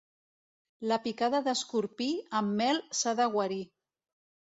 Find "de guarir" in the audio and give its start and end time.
3.21-3.61